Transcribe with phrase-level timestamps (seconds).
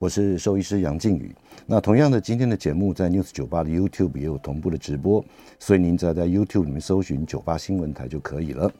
[0.00, 1.30] 我是兽医师杨靖宇。
[1.66, 5.22] 那同样的，今天的节目在 News 九八的 YouTube 也有同步的直播，
[5.58, 8.72] 所以您只要在 YouTube 里面搜寻九八新闻台就可以了。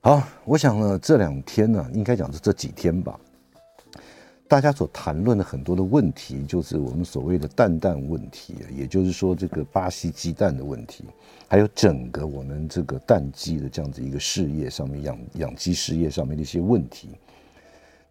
[0.00, 3.20] 好，我想呢，这两天呢，应该讲是这几天吧，
[4.48, 11.04] 大家所谈论的很多的问题，就是我们所谓的蛋蛋问题，也就是说这个巴西鸡蛋的问题，
[11.48, 17.10] 还有整个我们这个蛋鸡的这样子一个事业上面养养鸡事业上面的一些问题。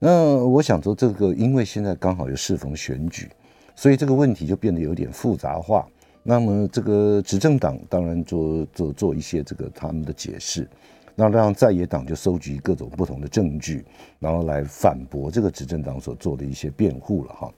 [0.03, 3.29] 那我想说，这个因为现在刚好又适逢选举，
[3.75, 5.87] 所以这个问题就变得有点复杂化。
[6.23, 10.67] 那么这个执政党当然做做做一些这个他们的解释，
[11.13, 13.85] 那让在野党就收集各种不同的证据，
[14.17, 17.51] 然后来反驳这个执政党所做的一些辩护了哈。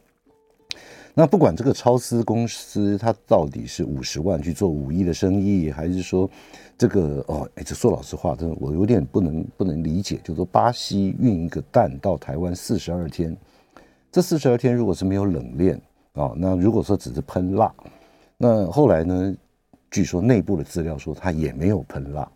[1.15, 6.27] 那不管这个超丝公司它到底是五十万去做五亿的生意，还是说
[6.75, 13.37] 这个哦，哎，这说老实话，真的我有点不能不能理解，就是说巴西运一个蛋到台湾四十二天，
[14.11, 15.79] 这四十二天如果是没有冷链
[16.13, 17.71] 啊，那如果说只是喷蜡，
[18.35, 19.35] 那后来呢，
[19.91, 22.27] 据说内部的资料说它也没有喷蜡，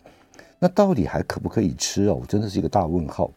[0.60, 2.20] 那到底还可不可以吃哦？
[2.22, 3.32] 我真的是一个大问号。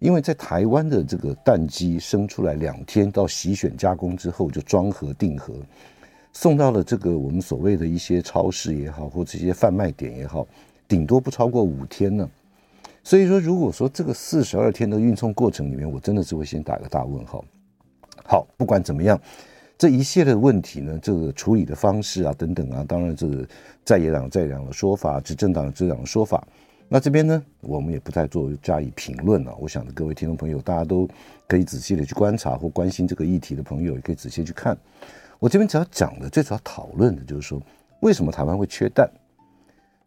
[0.00, 5.54] 因为在台湾的这个蛋鸡生出来两天到洗选加工之后就装盒定盒，
[6.32, 10.46] 送到了这个我们所谓的一些超市也好，或这些贩卖点也好，
[10.88, 12.28] 顶多不超过五天呢。
[13.04, 17.44] 所以说，如果说这个四十二天的运送过程里面，我真的是会先打个大问号。
[18.24, 19.20] 好，不管怎么样，
[19.76, 23.46] 这一系列的问题呢，这个处理的方式啊等等啊，当然这个
[23.84, 26.42] 在野党在野党的说法，执政党执政党的说法。
[26.92, 29.54] 那这边呢，我们也不再做加以评论了。
[29.60, 31.08] 我想各位听众朋友，大家都
[31.46, 34.76] 可以仔细的去观察或关心这个议题的朋友，也可以仔细去看。
[35.38, 37.62] 我这边只要讲的，最主要讨论的就是说，
[38.00, 39.08] 为什么台湾会缺蛋？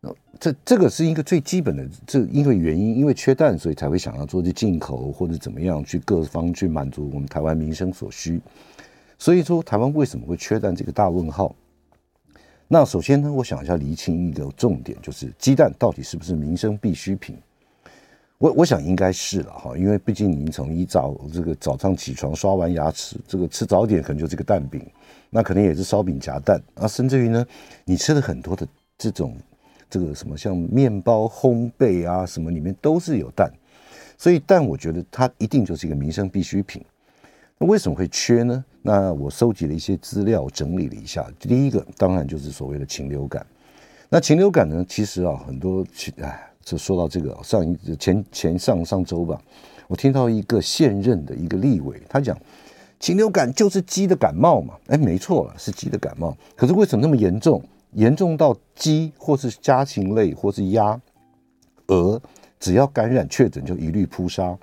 [0.01, 8.41] 那这这个是一个最基本的，这因为原因，因为缺蛋，所以才会想要做这进口或者怎么样去各方去满足我们台湾民生所需。
[9.17, 10.75] 所以说，台湾为什么会缺蛋？
[10.75, 11.55] 这个大问号。
[12.73, 17.37] 那首先呢，我想一下厘清一个重点，就是鸡蛋到底是不是民生必需品？
[18.39, 24.83] 我我想应该是了哈，因为毕竟您从一早这个早上起床刷完牙齿，这个吃早点可能就这个蛋饼，
[25.29, 27.45] 那可能也是烧饼夹蛋啊，甚至于呢，
[27.85, 28.67] 你吃了很多的
[28.97, 29.37] 这种
[29.87, 33.53] 这个什么像面包烘焙啊什么里面都是有蛋，
[34.17, 36.83] 所以蛋我觉得它一定就是一个民生必需品。
[37.63, 38.61] 那为什么会缺呢？
[38.81, 41.25] 那我收集了一些资料，整理了一下。
[41.39, 43.45] 第一个当然就是所谓的禽流感。
[44.09, 49.41] 那禽流感呢，其实啊，很多禽，哎，就说到这个上一前前上上周吧，
[49.87, 52.37] 我听到一个现任的一个立委，他讲
[52.99, 54.73] 禽流感就是鸡的感冒嘛。
[54.87, 56.35] 哎，没错了，是鸡的感冒。
[56.57, 57.63] 可是为什么那么严重？
[57.93, 60.99] 严重到鸡或是家禽类或是鸭、
[61.87, 62.21] 鹅，
[62.59, 64.53] 只要感染确诊就一律扑杀，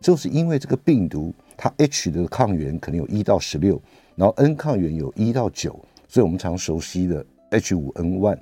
[0.00, 1.30] 就是因为这个病毒。
[1.58, 3.82] 它 H 的抗原可能有一到十六，
[4.14, 5.72] 然后 N 抗原有一到九，
[6.06, 8.38] 所以我们常熟悉的 H 五 N one、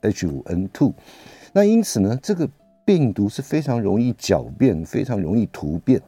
[0.00, 0.92] H 五 N two。
[1.52, 2.50] 那因此呢，这个
[2.84, 6.02] 病毒是非常容易狡辩、非常容易突变，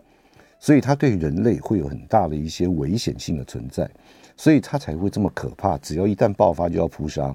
[0.59, 3.89] 所以它对人类会有很大的一些危险性的存在，
[4.37, 5.79] 所以它才会这么可怕。
[5.79, 7.35] 只要一旦爆发，就要扑杀。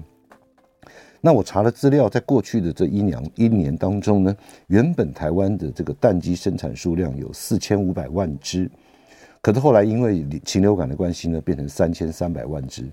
[1.22, 8.70] 那我查了资料，在过去的这一两一年当中呢，原本台湾的这个蛋鸡生产数量有四千五百万只。
[9.46, 12.84] 可是后来因为禽流感的关系呢，变成三千三百万只。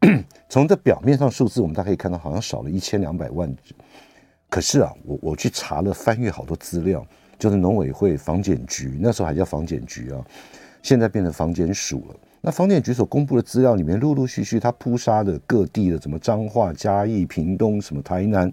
[0.48, 3.74] 从这表面上数字，我们大家可以看到，好像少了一千两百万只。
[4.48, 7.06] 可是啊，我我去查了，翻阅好多资料，
[7.38, 10.24] 就是农委会、防检局那时候还叫防检局啊，
[10.82, 12.16] 现在变成防检署了。
[12.40, 18.50] 那防检局所公布的资料里面，陆陆续续他扑杀的各地的什么彰化、嘉义、屏东、什么台南，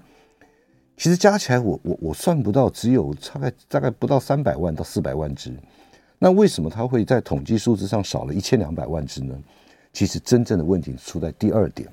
[0.97, 5.55] 其实加起来我我我算不到，只有大概大概不到三百万到四百万只。
[6.19, 9.37] 那为什么它会在统计数字上少了一千两百万只呢？
[9.93, 11.87] 其实真正的问题出在第二点，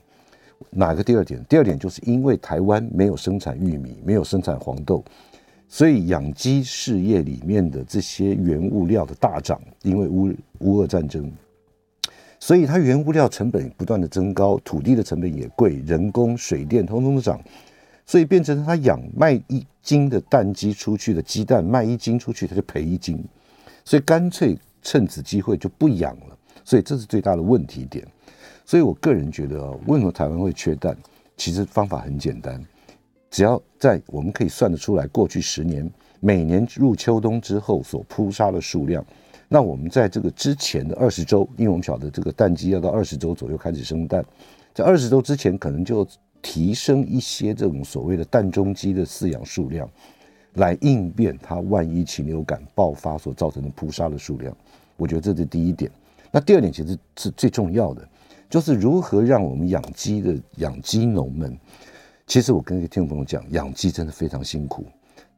[0.71, 1.43] 哪个第二点？
[1.49, 5.05] 第二点就是因为台湾没有生产玉米，没有生产黄豆，
[5.69, 11.31] 所以养鸡事业里面的这些原物料的大涨，因为乌乌俄战争，
[12.41, 17.41] 所以它原物料成本不断的增高，土地的成本也贵，人工、水电通通的涨，
[18.05, 23.23] 所以变成它养卖一斤的蛋鸡出去的鸡蛋卖一斤出去，它就赔一斤。
[23.85, 28.07] 所以干脆趁此机会就不养了，所以这是最大的问题点。
[28.65, 30.97] 所以我个人觉得啊，为什么台湾会缺蛋？
[31.37, 32.65] 其实方法很简单，
[33.31, 35.91] 只要在我们可以算得出来，过去十年
[36.21, 39.05] 每年入秋冬之后所扑杀的数量，
[39.49, 44.25] 那我们在这个之前的二十周，因为我们晓得这个蛋鸡要到二十周左右开始生蛋，
[44.73, 46.07] 在二十周之前可能就
[46.41, 49.91] 提升一些这种所谓的蛋中鸡的饲养数量，
[50.55, 54.56] 来应变它万一禽流感爆发所造成的扑杀的数量。
[54.97, 55.91] 我觉得这是第一点。
[56.31, 58.06] 那第二点其实是最重要的。
[58.51, 61.59] 就是如何让我们养鸡的养鸡农们，
[62.27, 64.85] 其实我跟听众朋友讲，养鸡真的非常辛苦。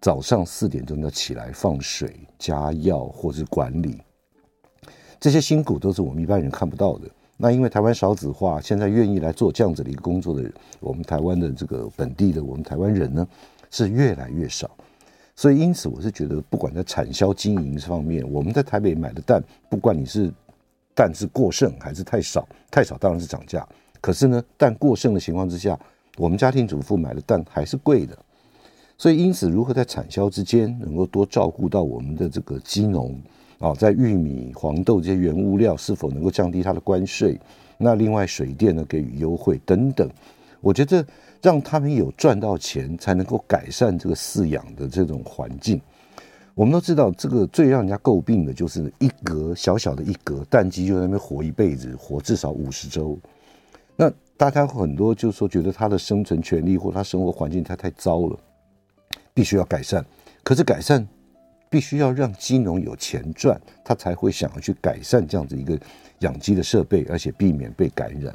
[0.02, 3.96] 早上四点钟要起来放水、加药或是管理，
[5.18, 7.08] 这些辛苦都是我们一般人看不到的。
[7.38, 13.26] 那因为台湾少子化，现在愿意来做这样子的一个工作的人，我们台湾的这个本地的我们台湾人呢，
[13.70, 14.70] 是越来越少。
[15.36, 20.32] 所以因此，我是觉得不管在产销经营方面，我们在台北买的蛋，不管你是。
[20.98, 22.48] 蛋是过剩还是太少？
[22.70, 23.68] 太少当然是涨价。
[24.00, 25.78] 可是呢，蛋过剩的情况之下，
[26.16, 28.16] 我们家庭主妇买的蛋还是贵的。
[28.96, 33.14] 所以因此，如何在产销之间能够多照顾到我们的这个鸡农
[33.58, 37.38] 啊，在玉米、黄豆这些原物料是否能够降低它的关税？
[37.76, 40.08] 那另外水电呢，给予优惠等等，
[40.62, 41.06] 我觉得
[41.42, 45.80] 让他们有赚到钱，才能够改善这个饲养的这种环境。
[46.54, 53.18] 我们都知道，这个最让人家诟病的就是一格小小的一格蛋鸡就在那边活一辈子，活至少五十周。
[53.94, 58.38] 那大家很多就是说，觉得它的生存权利或它生活环境它太糟了，
[59.34, 60.04] 必须要改善。
[60.42, 61.06] 可是改善
[61.68, 65.78] 必须要让鸡农有钱赚，他才会想要去改善这样子一个
[66.20, 68.34] 养鸡的设备，而且避免被感染。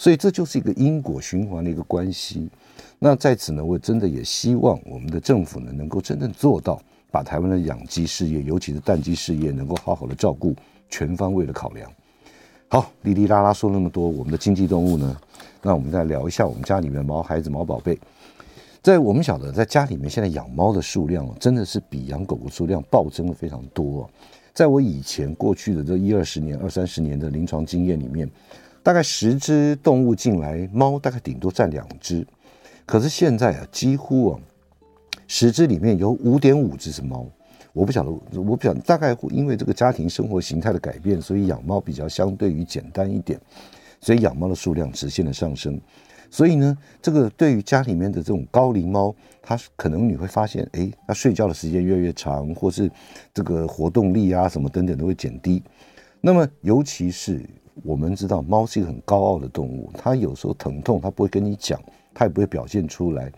[0.00, 2.48] 所以这就是一个因果循环的一个关系。
[2.98, 6.80] 那在此呢，我真的也希望我们的政府呢，能够真正做到。
[7.10, 10.54] 把台湾的养鸡事业，尤其是蛋鸡事业，能够好好的照顾，
[10.88, 11.90] 全方位的考量。
[12.68, 15.14] 好，哩哩啦啦说那么多，我们的经济动物呢？
[15.60, 17.98] 那我们再聊一下我们家里面的毛孩子、毛宝贝。
[18.80, 24.08] 在我们晓得，在家里面现在养猫的数量真的是比养狗狗数量暴增了非常多。
[24.54, 28.30] 在我以前过去的这一二十年、二三十年的临床经验里面，
[28.82, 32.26] 大概十只动物进来，猫大概顶多占两只。
[32.86, 34.40] 可是现在啊，几乎啊。
[35.32, 37.24] 十只里面有五点五只是猫，
[37.72, 43.40] 我不晓得，我不晓得，大概因为这个家庭生活形态的改变，所以养猫比较相对于简单一点，
[44.00, 45.80] 所以养猫的数量直线的上升。
[46.32, 52.90] 所以呢，这个对于家里面的这种高龄猫，它可能你会发现，哎，它睡觉的时间越来越长，或是
[53.32, 55.62] 这个活动力啊什么等等都会减低。
[56.20, 57.48] 那么，尤其是
[57.82, 61.80] 我们知道，猫是一个很高傲的动物，它有时候疼痛，它不会跟你讲，
[62.12, 63.32] 它也不会表现出来。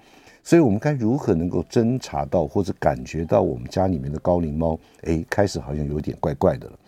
[0.45, 6.79] 所以，我们该如何能够侦查到或者感觉到我们家里面的高龄猫，哎，开始好像有点怪怪的了。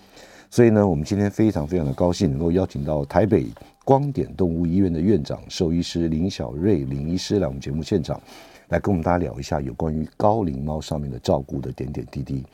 [0.50, 3.46] 所以呢，我们今天非常非常的高兴，能够邀请到台北
[3.84, 8.20] 光点动物医院的院长兽医师林小瑞林医师来我们节目现场，
[8.68, 12.44] 来跟我们大家聊一下有关于高龄猫上面的照顾的点点滴滴。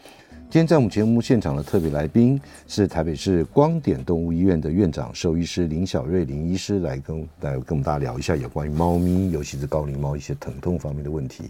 [0.50, 11.44] 今天在我们节目现场的特别来宾是台北市光点动物医院的院长兽医师林小瑞林医师，来跟来跟我们大家聊一下有关于猫咪，尤其是高龄猫一些疼痛方面的问题。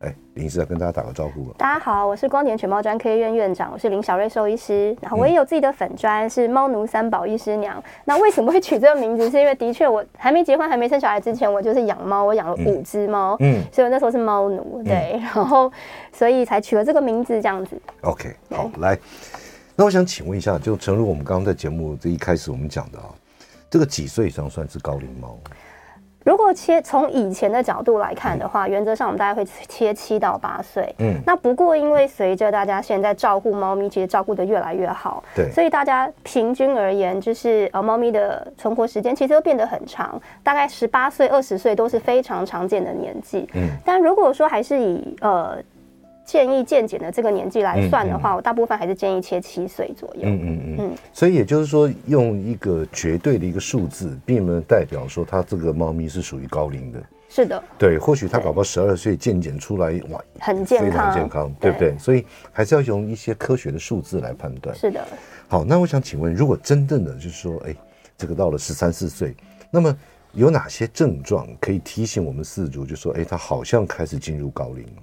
[0.00, 1.54] 哎，林医师要跟大家打个招呼吧。
[1.58, 4.96] 大家好，我是光点犬猫专科医院院长，我是林小瑞兽医师。
[5.02, 7.82] 然后我也有自己的粉专，是猫奴三宝医师娘。
[8.06, 9.28] 那为什么会取这个名字？
[9.28, 15.70] 是因为的确我还没结婚、还没生小孩之前，我就是养猫，我养了五只猫，嗯，所以我那时候是猫奴，对，嗯、然后
[16.10, 17.78] 所以才取了这个名字这样子。
[18.00, 18.98] OK，好，来，
[19.76, 23.12] 那我想请问一下，就诚如我们刚刚在节目这一开始我们讲的啊，
[23.68, 25.38] 这个几岁以上算是高龄猫？
[26.24, 30.94] 如果切从以前的角度来看的话，嗯、原则上我们大概会切七到八岁。
[30.98, 43.48] 嗯，那不过因为随着大家现在照顾猫咪，其实照顾的越来越好，对，所以大家平均而言，就是呃，猫咪的存活时间其实都变得很长，大概十八岁、二十岁都是非常常见的年纪。
[43.54, 45.56] 嗯，但如果说还是以呃。
[46.30, 50.20] 建议健检的这个年纪来算的话，嗯嗯、我大部分还是建议切七岁左右。
[50.22, 50.76] 嗯嗯嗯。
[50.78, 57.02] 嗯，所以也就是说，用一个绝对的一个数字，并不能代表说它这个猫咪是属于高龄的。
[57.28, 57.60] 是的。
[57.76, 61.98] 对，或许它搞不好十二岁健检出来，哇，很健康，非常健康，对不对？
[61.98, 64.72] 所以还是要用一些科学的数字来判断。
[64.76, 65.04] 是的。
[65.48, 67.74] 好，那我想请问，如果真正的就是说，哎，
[68.16, 69.34] 这个到了十三四岁，
[69.68, 69.96] 那么
[70.32, 75.02] 有哪些症状可以提醒我们饲主，就说，哎，它好像开始进入高龄了？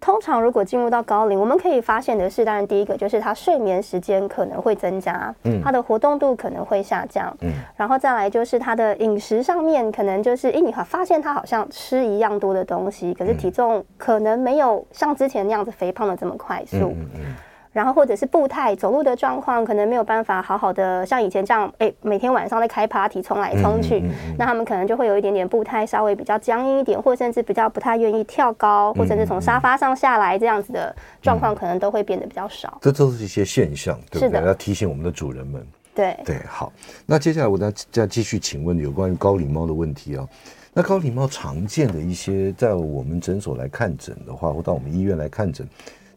[0.00, 17.34] 通常如果进入到高龄，我们可以发现的是，当然第一个就是他睡眠时间可能会增加，嗯，他的活动度可能会下降，嗯，然后再来就是他的饮食上面可能就是，哎，你发现他好像吃一样多的东西，可是体重可能没有像之前那样子肥胖的这么快速，嗯嗯，
[17.76, 32.78] 然后或者是步态走路的状况，可能没有办法好好的像以前这样，哎，每天晚上在开 party 冲来冲去，嗯嗯嗯、那他们可能就会有一点点步态稍微比较僵硬一点，或甚至比较不太愿意跳高，或甚至从沙发上下来这样子的状况，可能都会变得比较少。
[32.80, 34.46] 这都是一些现象，对不对？
[34.46, 35.62] 要提醒我们的主人们。
[35.94, 36.72] 对对，好。
[37.04, 40.28] 那接下来我再再继续请问有关于高龄猫的问题啊、哦。
[40.72, 45.68] 那高龄猫常见的一些，在我们诊所来看诊的话，或到我们医院来看诊。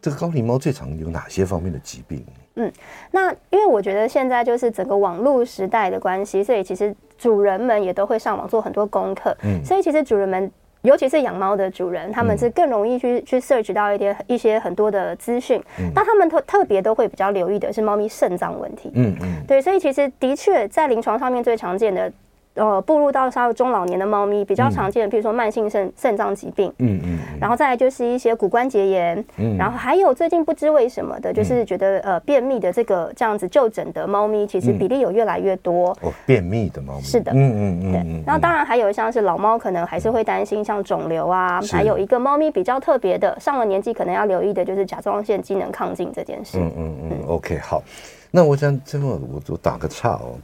[0.02, 2.24] 这个高龄猫最常有哪些方面的疾病？
[2.54, 2.70] 嗯，
[3.10, 9.36] 那因为我觉得现在就是整个网络时代的关系，所以其实主人们也都会上网做很多功课。
[9.44, 10.50] 嗯，所以其实主人们，
[10.82, 15.62] 尤其是养猫的主人，他们是更容易去去 search 到一点一些很多的资讯。
[15.78, 18.90] 嗯，但他们特特别都会比较留意的是猫咪肾脏问题。
[18.94, 22.12] 嗯嗯，对，所以其实的确在临床上面最常见的。
[22.54, 35.90] 呃，步入到稍微中老年的猫咪比较常见的，比如说慢性肾肾脏疾病，嗯嗯，然后再来就是一些骨关节炎，嗯，然后还有最近不知为什么的，就是觉得呃便秘的这个这样子就诊的猫咪，其实比例有越来越多。
[36.02, 38.24] 哦，便秘的猫咪是的，嗯嗯嗯，对。
[38.26, 46.58] 然后当然还有像是老猫可能还是会担心像肿瘤啊，还有一个猫咪比较特别的，上了年纪可能要留意的就是甲状腺机能亢进这件事。
[46.58, 47.80] 嗯嗯嗯，OK，好，
[48.32, 50.34] 那我想这么我我打个岔哦。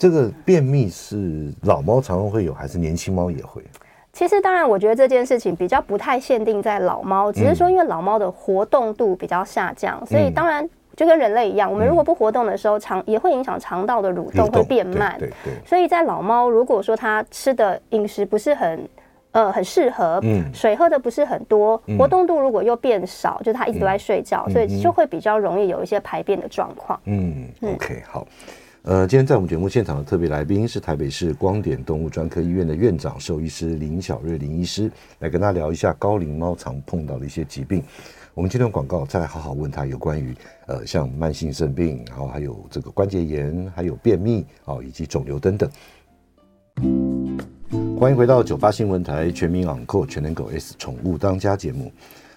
[0.00, 3.62] 这个便秘是老猫常常会有，还是年轻猫也会？
[4.14, 10.66] 其实，当然，我觉得这件事情比较不太限定在老猫，只是说因为老猫的活动度比较下降，嗯、所以当然
[10.96, 15.18] 就跟人类一样，我们如果不活动的时候，肠、嗯、也会影响肠道的蠕动会变慢。
[15.18, 15.66] 对对，对。
[15.66, 18.88] 所以在老猫，如果说它吃的饮食不是很
[19.32, 26.98] 呃很适合，嗯，水喝的不是很多，活动度如果又变少，就是它一直都在睡觉，嗯、所以就会比较容易有一些排便的状况。
[27.04, 28.26] 嗯，嗯，OK，好。
[28.82, 37.82] 呃，今天在我们节目现场的特别来宾是台北市光点动物专科医院的院长兽医师林小瑞林医师，来跟他聊一下高龄猫常碰到的一些疾病。
[38.32, 40.34] 我们接段广告，再来好好问他有关于
[40.66, 45.70] 呃像慢性肾病，然后还有这个关节炎，还有便秘、哦，以及肿瘤等等。
[47.98, 51.92] 欢迎回到九八新闻台全民昂购全能狗 S 宠物当家节目。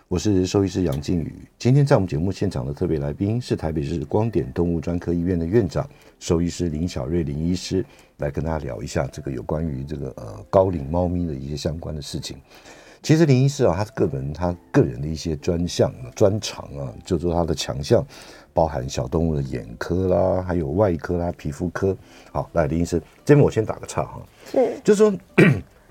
[0.09, 7.83] 我是兽医师杨靖宇，今天在我们节目现场的特别来宾是台北市光点动物专科医院的院长兽医师林小瑞林医师，
[8.17, 12.37] 来跟大家聊一下这个有关于这个呃高龄猫咪的一些相关的事情。
[13.01, 18.05] 其实林医师啊，他个人他个人的一些专项专长啊，就说他的强项
[18.53, 21.95] 包含小动物的眼科啦，还有外科啦、皮肤科。
[22.31, 25.17] 好，来林医师，这边我先打个岔哈，是，就是说。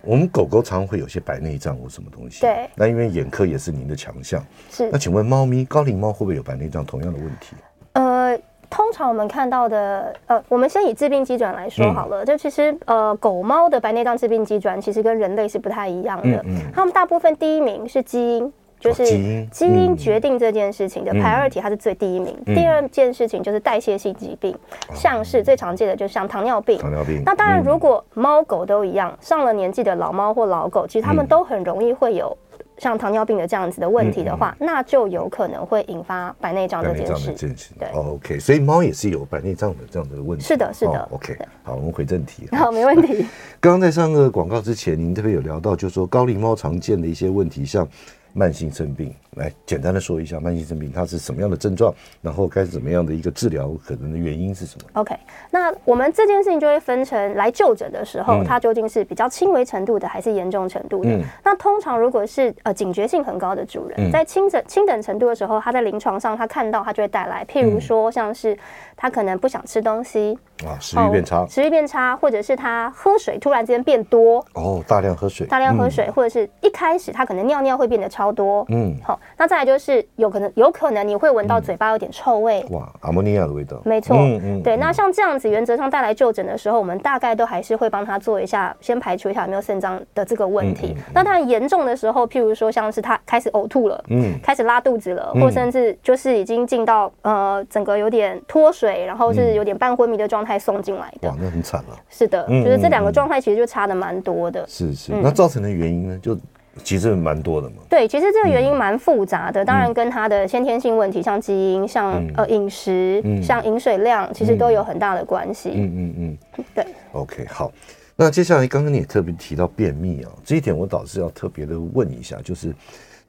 [0.05, 2.69] 我们狗狗常常会有些白内障或什么东西，对。
[2.75, 4.89] 那因为眼科也是您的强项，是。
[4.91, 7.57] 那请问猫咪高龄猫会不会有白内障同样的问题？
[7.93, 12.25] 呃，通常我们看到的，呃，我们先以致病机转来说好了。
[12.25, 16.43] 嗯、就其实，呃，狗猫的白内障致病机转其实跟人类是不太一样的。
[16.47, 16.61] 嗯。
[16.75, 18.53] 它们大部分第一名是基因。
[18.83, 22.37] 就是基因决定这件事情的 priority，它是最第一名。
[22.47, 24.53] 第二件事情就是代谢性疾病，
[24.93, 26.79] 像是最常见的，就像糖尿病。
[26.79, 27.23] 糖尿病。
[27.25, 32.37] 那当然，如果猫狗都一样，上了年纪的老猫或老狗，其实它们都很容易会有
[32.77, 37.33] 像糖尿病的这样子的问题的话，那就有可能会引发白内障这件事。
[37.79, 38.41] 对，OK。
[38.41, 40.45] 所以猫也是有白内障的这样的问题。
[40.45, 41.09] 是的，是的。
[41.13, 41.39] OK。
[41.63, 42.49] 好，我们回正题。
[42.59, 43.25] 好，没问题。
[43.61, 47.87] 刚 刚在上个广告之前，您这边有聊到，就是说高龄猫常见的一些问题，像。
[48.33, 55.15] 慢性肾病，来简单的说一下慢性肾病它是什么样的症状，然后该怎么样的一个治疗，可能的原因是什么？OK，
[55.51, 61.11] 那我们这件事情就会分成来就诊的时候，嗯、它究竟是比较轻微程度的，还是严重程度的？
[61.11, 68.57] 嗯、那通常如果是呃警觉性很高的主人，嗯、在轻诊轻等程度的时候，他在临床上他看到他就会带来，譬如说像是
[69.03, 70.39] 他可能不想吃东西。
[70.65, 74.39] 啊，食欲变差，食欲变差，或者是他喝水突然之间变多。
[74.55, 90.97] 哦，大量喝水，大量喝水，或者是一开始他可能尿尿会变得超多，嗯，好，那再来就是有可能，有可能你会闻到嘴巴有点臭味，哇，阿摩尼亚的味道，没错，嗯嗯，对，那像这样子，原则上带来就诊的时候，我们大概都还是会帮他做一下，先排除一下有没有肾脏的这个问题。
[91.13, 101.35] 那他严重的时候，譬如说像是他开始呕吐了，嗯，开始拉肚子了，或甚至就是已经进到呃整个有点脱水，然后是有点半昏迷的状态送进来的。
[101.41, 104.65] 那很惨了，是的，就是这两个状态其实就差的蛮多的。
[104.69, 106.39] 是是，那造成的原因呢，就
[106.83, 107.77] 其实蛮多的嘛。
[107.89, 115.71] 对，其实这个原因蛮复杂的，当然跟他的先天性问题，像基因、像呃饮食、像饮水量，其实都有很大的关系。
[115.75, 116.87] 嗯嗯嗯， 对。
[117.13, 117.71] OK，好，
[118.17, 122.75] 那接下来刚刚你也特别提到便秘啊，这一点我倒是要特别的问一下，就是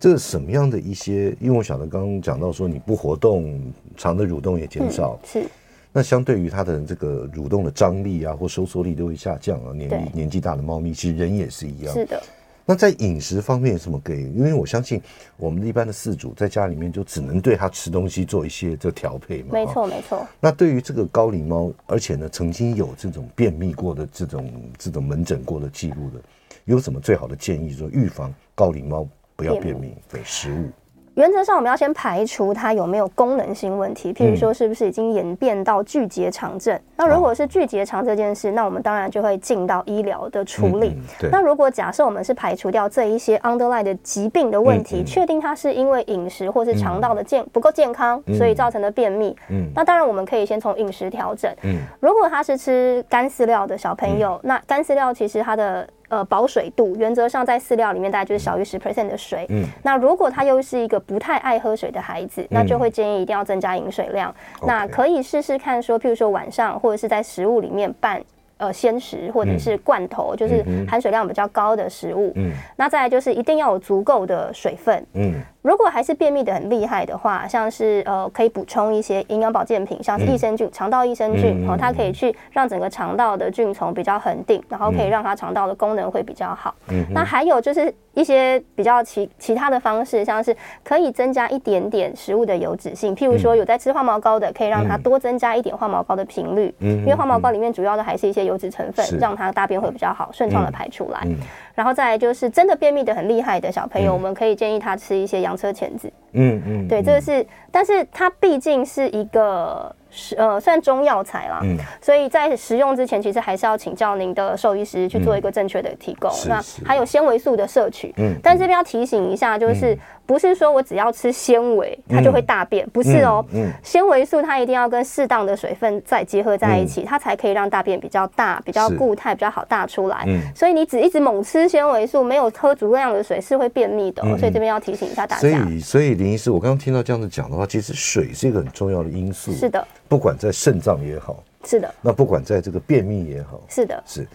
[0.04, 1.34] 这是什么样的一些？
[1.40, 3.58] 因为我晓得刚刚讲到说你不活动，
[3.96, 5.46] 肠的蠕动也减少，是。
[5.94, 9.72] 那相对于它的这个蠕动的张力啊，或收缩力都会下降啊。
[9.72, 11.94] 年纪年纪大的猫咪，其实人也是一样。
[11.94, 12.22] 是的。
[12.66, 14.24] 那在饮食方面有什么给？
[14.24, 15.02] 因为我相信
[15.38, 19.52] 我们一般的饲主在家里面就只能对它吃东西做一些这调配嘛。
[19.54, 20.28] 没错，没错。
[20.38, 26.22] 那对于这个高龄猫，而且呢曾经有这种便秘过的这种这种门诊过的记录的，
[26.66, 30.70] 有什么最好的建议说预防高龄猫不要便秘的食物？
[31.16, 36.80] 原则上，我们要先排除它有没有功能性问题，譬如说是不是已经演变到巨结肠症。
[36.98, 40.98] 那如果是巨结肠这件事，那我们当然就会进到医疗的处理。
[41.32, 49.38] 那如果假设我们是排除掉这一些 underlying 的疾病的问题，确定它是因为饮食或是肠道的健不够健康，所以造成的便秘，
[49.76, 51.54] 那当然我们可以先从饮食调整。
[52.00, 59.48] 如果他是吃干饲料的小朋友，那干饲料其实它的呃，保水度原则上在饲料里面大概就是小于十 percent 的水。
[59.50, 64.30] 嗯，那如果他又是一个不太爱喝水的孩子，那就会建议一定要增加饮水量。
[64.62, 68.22] 嗯、那可以试试看说，譬如说晚上或者是在食物里面拌
[68.58, 72.32] 呃鲜食或者是罐头，就是含水量比较高的食物。
[72.36, 75.06] 嗯，那再来就是一定要有足够的水分。
[75.14, 75.34] 嗯。
[75.64, 86.76] 如果还是便秘的很厉害的话，像是呃可以补充一些营养保健品，像是益生菌、肠道益生菌，哦，它可以去让整个肠道的菌丛比较恒定，然后可以让它肠道的功能会比较好。
[86.90, 101.28] 嗯，那还有就是一些比较其其他的方式，像是可以增加一点点食物的油脂性，譬如说有在吃化毛膏的，可以让它多增加一点化毛膏的频率，嗯，因为化毛膏里面主要的还是一些油脂成分，让它大便会比较好顺畅的排出来。
[101.74, 106.12] 然后再来就是真的便秘的很厉害的小朋友，我们可以建议他吃一些洋车前子。
[106.34, 109.96] 嗯嗯，对，这个是，但是它毕竟是一个。
[110.16, 116.30] 是呃，算中药材啦，嗯，所以在食用之前，其实还是要请教您的兽医师去做一个正确的提供。
[116.30, 130.24] 嗯、那还有纤维素的摄取，嗯，但这边要提醒一下，就是不是说我只要吃纤维，它就会大便，不是哦，嗯，纤维素它一定要跟适当的水分再结合在一起，它才可以让大便比较大、比较固态、比较好大出来。
[130.28, 134.24] 嗯，所以你只一直猛吃纤维素，没有喝足量的水，是会便秘的。
[134.38, 135.42] 所以这边要提醒一下大家。
[135.42, 139.52] 所以，所以林医师，我刚刚听到这样子讲的话，其实水是一个很重要的因素。
[139.52, 139.86] 是的。
[140.08, 141.94] 不管在肾脏也好，是的。
[142.02, 144.28] 那不管在这个便秘也好，是的，是。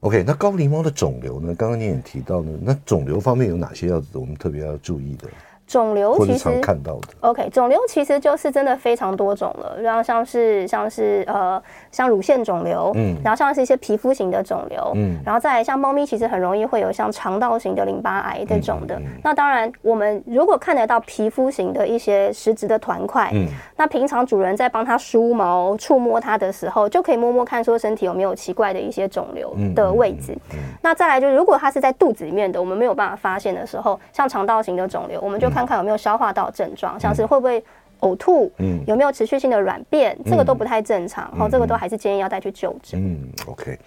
[0.00, 1.54] OK，那高龄猫的肿瘤呢？
[1.54, 5.28] 刚刚你也提到呢，那肿瘤方面有哪些要我们特别要注意的？
[5.66, 18.94] 肿瘤其实看到的，OK，肿瘤其实就是真的非常多种了，然后像是像是呃像乳腺肿瘤，嗯，然后像是一些皮肤型的肿瘤，嗯，然后再来像猫咪其实很容易会有像肠道型的淋巴癌这种的。
[18.96, 30.36] 嗯嗯嗯、那当然，我们如果看得到皮肤型的一些实质的团块，嗯，那平常主人在帮它梳毛、触摸它的时候，就可以摸摸看说身体有没有奇怪的一些肿瘤的位置。
[30.80, 37.64] 那再来就是如果它是在肚子里面的，我们没有办法发现的时候，像肠道型的肿瘤，我们就看看有没有消化道症状，像是会不会
[38.00, 43.00] 呕吐，嗯，有没有持续性的软便，嗯、这个都不太正常，哦、嗯，这个都还是建议要带去就诊。
[43.02, 43.78] 嗯，OK，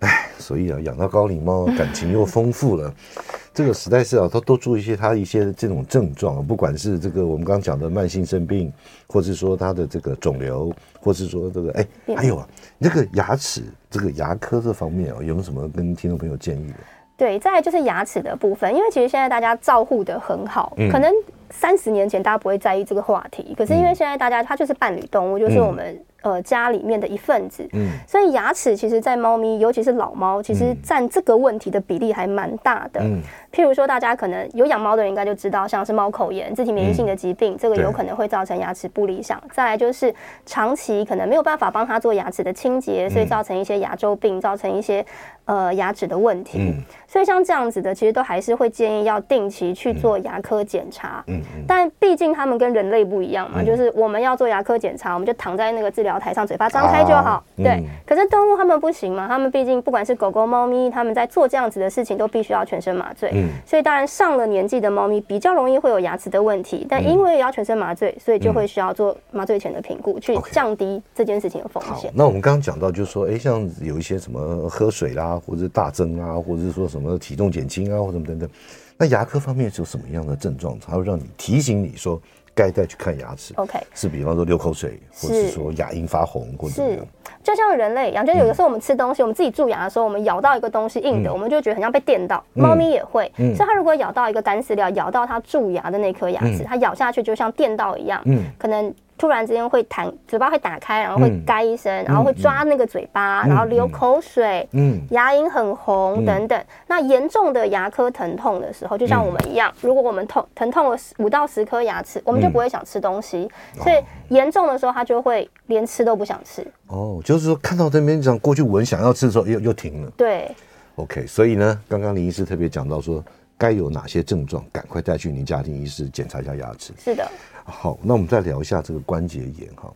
[0.00, 2.94] 哎，所以啊，养到高龄猫，感情又丰富了，
[3.54, 8.70] 这个实在是啊，都多注意一些它一些这种症状，不管是这个我们刚刚讲的慢性肾病，
[9.08, 16.74] 或是说它的这个肿瘤，或是说这个哎，还有啊，那个牙齿这个牙科这方面啊，有没有什么跟听众朋友建议的？
[17.22, 21.08] 对，再来就是牙齿的部分，因为其实现在大家照护的很好，嗯、可能
[21.50, 26.04] 三十年前大家不会在意这个话题，可是因为现在大家它就是伴侣动物，就是我们。
[26.22, 33.00] 呃，家里面的一份子，嗯，所以牙齿其实，在猫咪，尤其是老猫，其实占这个问题的比例还蛮大的。
[33.00, 33.20] 嗯，
[33.52, 39.42] 譬如说，大家可能有养猫的人应该就知道，像是猫口炎、自体免疫性的疾病，这个有可能会造成牙齿不理想。
[39.52, 40.14] 再来就是
[40.46, 45.04] 长期可能没有办法帮它做牙齿的清洁，所以造成一些牙周病，造成一些
[45.44, 46.58] 呃牙齿的问题。
[46.60, 46.74] 嗯，
[47.06, 51.22] 所以像这样子的，其实都还是会建议要定期去做牙科检查。
[51.26, 56.12] 嗯，但毕竟他们跟人类不一样嘛，就是我们要做牙科检查，我们就躺在那个治疗。
[56.22, 57.82] 台上嘴巴张开就好，啊嗯、对。
[58.06, 63.30] 可是动物他们不行嘛，他们毕竟不管是狗狗、猫咪，他们在做这样子的事情都必须要全身麻醉。
[63.34, 63.48] 嗯。
[63.66, 72.12] 所以当然上了年纪的猫咪比较容易会有牙齿的问题，但因为要全身麻醉，所以就会需要做麻醉前的评估，去降低这件事情的风险。
[72.14, 78.48] 那我们刚刚讲到，就是说，哎，像有一些什么喝水啦，或者是大增啊，或者是说什么体重减轻啊，或者什么等等，
[78.96, 82.20] 那牙科方面是有什么样的症状，才会让你提醒你说？
[82.54, 85.50] 该带去看牙齿，OK，是比方说流口水，或者是。
[85.52, 87.02] 说牙龈发红，或者是
[87.42, 92.42] 就像人类一样，就有的时候我们吃东西，我们自己蛀牙的时候，我们咬到一个东西硬的，我们就觉得很像被电到。
[92.54, 98.22] 猫咪也会，所以它如果咬到一个干饲料，咬到它蛀牙的那颗牙齿，它咬下去就像电到一样，
[98.58, 98.94] 可能。
[99.18, 106.60] 突然之间会弹，嘴巴会打开，然后会嘎一声，然后会抓那个嘴巴，然后流口水，嗯，牙龈很红等等。
[106.88, 113.48] 那严重的牙科疼痛的时候，就像我们一样，如果我们痛疼痛了五到十颗牙齿，我们就不会想吃东西。
[113.74, 116.66] 所以严重的时候，它就会连吃都不想吃。
[116.92, 120.10] 哦，就是说看到这边这样过去闻，想要吃的时候又又停了。
[120.16, 120.54] 对。
[120.96, 123.24] OK，所以呢，刚刚林医师特别讲到说，
[123.56, 126.92] 该有哪些症状，赶快带去您家庭医师检查一下牙齿。
[126.98, 127.26] 是的。
[127.64, 129.90] 好，那我们再聊一下这个关节炎哈。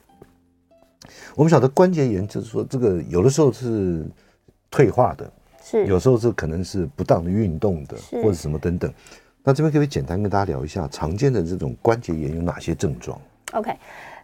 [1.34, 4.06] 我们晓得关节炎就是说，这个有的时候是
[4.70, 5.30] 退化的，
[5.62, 8.90] 是有时候是可能是不当的运动的，或者什么等等。
[9.44, 13.20] 那这边可不可以简单跟大家聊一下常见的这种关节炎有哪些症状
[13.52, 13.70] ？OK。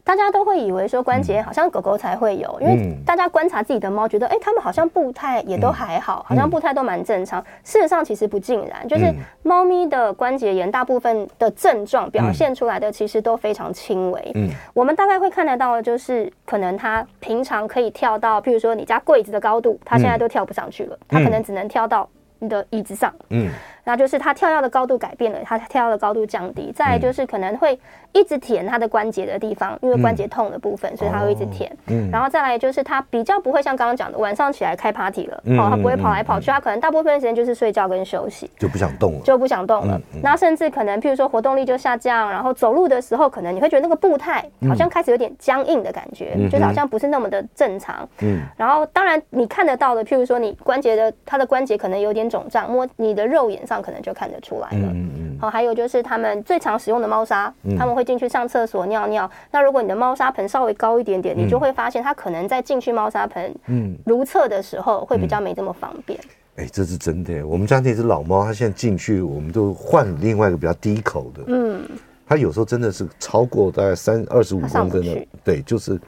[0.05, 7.41] 大家都会以为说关节炎好像狗狗才会有，因为大家观察自己的猫，觉得哎，它们好像步态也都还好，好像步态都蛮正常。
[7.63, 14.33] 事实上其实不尽然，就是猫咪的关节炎大部分的症状表现出来的其实都非常轻微。
[14.35, 22.09] 嗯，我们大概会看得到的就是，可能它平常可以跳到，譬如说你家柜子的高度，它现在都跳不上去了，它可能只能跳到
[22.41, 23.15] 你的椅子上。
[23.31, 23.51] 嗯。
[23.85, 26.73] 那就是它跳跃的高度改变了，它跳跃的高度降低。
[26.75, 27.79] 再来就是可能会
[28.13, 31.71] 一直舔它的关节的地方，因为关节痛的部分，嗯、所以它会一直舔。
[31.87, 40.01] 嗯，然后再来就是它比较不会像刚刚讲的晚上起来开 party 了，嗯、哦，它不会跑来跑去，它可能大部分时间就是睡觉跟休息，就不想动了，就不想动了。
[40.15, 48.09] 嗯、那甚至可能譬如说活动力就下降，然后走路的时候可能你会觉得那个步态好像开始有点僵硬的感觉，嗯、就是好像不是那么的正常。
[48.21, 54.53] 嗯，然后当然你看得到的，譬如说你关节的它的关节可能有点肿胀，摸你的肉眼上可能就看得出。
[54.61, 59.29] 来了，嗯嗯，好，还有就是他们最常使用的猫砂，他们会进去上厕所尿尿。
[59.51, 66.21] 那如果你的猫砂盆稍微高一点点，你就会发现它可能在进去猫砂盆，嗯，如厕的时候会比较没这么方便。
[66.57, 67.43] 哎，这是真的。
[67.47, 71.83] 我们家那只老猫，它现在进去，我们都换另外一个比较低口的，嗯，
[72.27, 75.99] 它有时候真的是超过大概三二十五公分的，对，就是。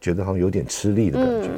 [0.00, 1.48] 觉得好像有点吃力的感觉，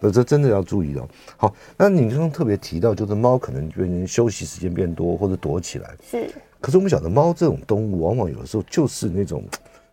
[0.00, 1.08] 那、嗯、这真的要注意哦。
[1.36, 5.94] 好，那你刚刚特别提到，就是猫可能变成休息时间变多，或者躲起来。
[6.08, 6.28] 是。
[6.60, 9.44] 可是我们晓得，猫这种动物往往有的时候就是那种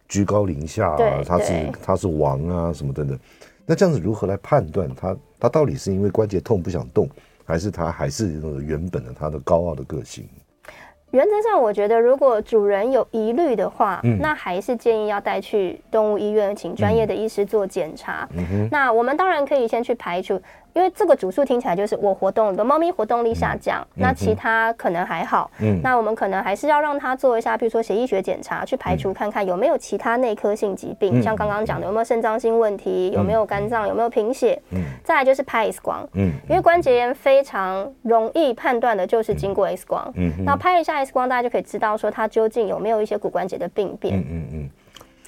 [0.08, 3.20] 居高临下啊，它是它是王啊什么等等。
[3.66, 7.10] 那这样子如何来判断它它到底是因为关节痛不想动，
[7.44, 10.28] 还是它还是那种原本的它的高傲的个性？
[11.16, 18.28] 原则上，我觉得如果主人有疑虑的话，嗯、那还是建议要带去动物医院，请专业的医师做检查。
[18.70, 20.40] 那我们当然可以先去排除。
[20.74, 25.50] 因为这个主诉听起来就是我活动的猫咪活动力下降，嗯、那其他可能还好。
[25.62, 34.62] 嗯，那我们可能还是要让它做一下，比如说血液学检查，去排除看看有没有其他内科性疾病，嗯、像刚刚讲的有没有肾脏性问题，嗯、有没有肝脏，有没有贫血。
[35.06, 36.08] 嗯，再来就是拍 X 光。
[36.14, 40.12] 嗯，因为关节炎非常容易判断的就是经过 X 光。
[40.16, 44.20] 嗯，那拍一下 X 光，大家就可以知道说它究竟有没有一些骨关节的病变。
[44.20, 44.70] 嗯嗯嗯。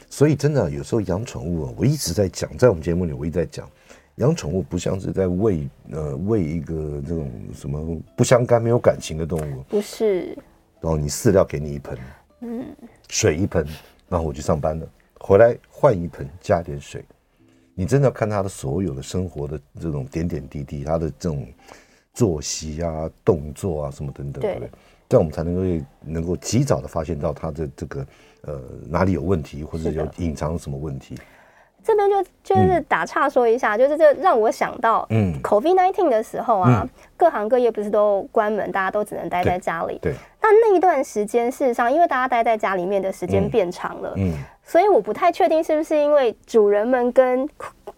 [0.09, 3.69] 所以真的有时候养宠物啊，我一直在讲，在我们节目里我一直在讲。
[4.15, 10.35] 养宠物不像是在喂呃喂一个这种什么不相干、没有感情的动物，不是。
[10.81, 11.97] 然后你饲料给你一盆，
[12.41, 12.65] 嗯，
[13.09, 13.63] 水一盆，
[14.09, 14.87] 然后我去上班了，
[15.19, 17.05] 回来换一盆，加点水。
[17.79, 21.47] 你真的要看他的所有的生活的这种点点滴滴，他的这种
[22.11, 24.69] 作息啊、动作啊什么等等，对不对？
[25.07, 28.05] 这样我们才能够能够及早的发现到他的这个
[28.41, 28.59] 呃
[28.89, 31.15] 哪里有问题，或者有隐藏什么问题。
[31.83, 39.97] 这边就就是打岔说一下，嗯、就是这让我想到，嗯，COVID nineteen 的时候啊，嗯、各行各业不是都关门，大家都只能待在家里。
[40.01, 40.11] 对。
[40.11, 47.47] 对，但那一段时间，事实上，因为大家待在家里面的时间变长了，嗯，嗯，所以我不太确定是不是因为主人们跟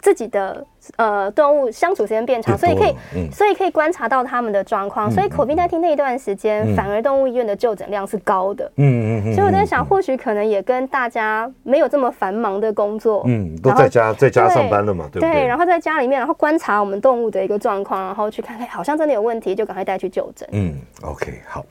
[0.00, 0.66] 自己的。
[0.96, 5.10] 呃，动物相处时间变长，所以可以，嗯、所以可以观察到他们的状况。
[5.10, 8.64] 嗯、所以 COVID-19 那一段时间，嗯、反而动物医院的就诊量是高的。
[8.76, 9.34] 嗯嗯嗯。
[9.34, 15.32] 所以我在想，或许可能也跟大家没有这么繁忙的工作，嗯，都在家在家上班了嘛，对不对？
[15.32, 20.48] 对，然后在家里面，然后观察我们动物的一个状况，然后去看看，好像真的有问题，就赶快带去就诊。
[20.52, 21.62] 嗯，OK，好。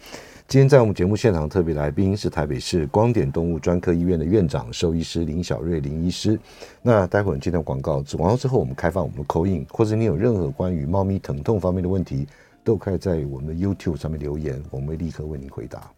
[0.47, 6.39] 今天在我们节目现场特别来宾是台北市光点动物专科医院的院长兽医师林小瑞林医师。
[6.81, 12.27] 那待会儿接到广告，广告之后我们开放我们的口音或者你有任何关于猫咪疼痛方面的问题，
[12.63, 15.91] 都可以在我们的 YouTube 上面留言，我们会立刻为您回答。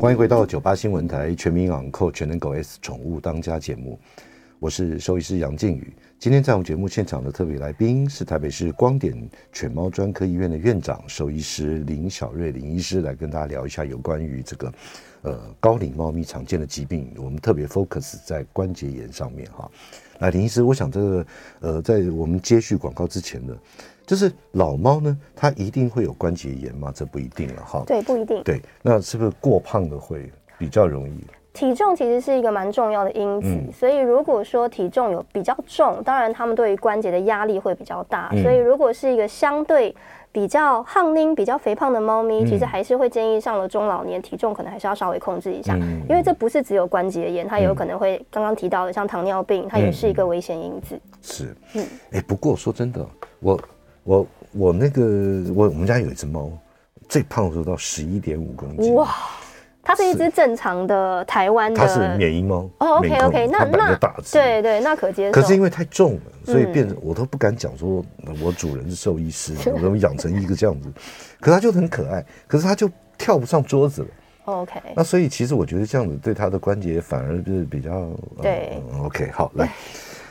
[0.00, 3.98] 欢迎回到九八新闻台全民养狗全能狗 S 宠物当家节目，
[4.58, 5.92] 我是兽医师杨靖宇。
[6.18, 14.72] 今天在我们节目现场的特别来宾是台北市光点犬猫专科医院的院长兽医师林小瑞林医师，来跟大家聊一下有关于这个
[15.22, 19.70] 呃高龄猫咪常见的疾病，我们特别 focus 在关节炎上面哈。
[20.18, 21.26] 来，林医师，我想这个
[21.60, 23.54] 呃在我们接续广告之前呢，
[24.06, 26.92] 就是老猫呢，它一定会有关节炎吗？
[26.94, 27.82] 这不一定了哈。
[27.86, 28.42] 对，不一定。
[28.42, 31.24] 对，那是不是过胖的会比较容易？
[31.52, 38.28] 体重其实是一个蛮重要的因子，嗯、所以如果说体重有比较重，当然他们对于关节的压力会比较大。
[38.32, 39.94] 嗯、所以如果是一个相对
[40.36, 51.00] 比较胖拎、比较肥胖的猫咪，嗯、其实还是会建议上了中老年体重可能还是要稍微控制一下，嗯、因为这不是只有关节炎，它有可能会刚刚提到的像糖尿病，它也是一个危险因子。
[51.22, 53.00] 是，嗯，哎，不过说真的，
[53.40, 53.58] 我
[54.04, 55.02] 我我那个
[55.54, 56.50] 我我们家有一只猫，
[57.08, 58.92] 最胖的时候到十一点五公斤。
[58.92, 59.08] 哇！
[59.86, 62.68] 它是一只正常的台湾的，它是缅因猫。
[62.78, 65.40] 哦，OK OK，那那大只，对对，那可接受。
[65.40, 68.04] 可是因为太重了，所以变成我都不敢讲说，
[68.42, 70.92] 我主人是兽医师， 我怎么养成一个这样子？
[71.40, 74.08] 可它就很可爱，可是它就跳不上桌子了。
[74.46, 78.10] OK，那所以其实我觉得这样子对它的关节反而就是比较
[78.42, 78.82] 对。
[79.00, 79.70] OK，好，来。